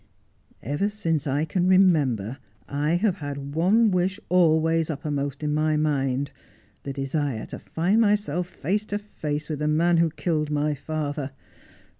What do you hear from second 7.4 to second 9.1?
to find myself face to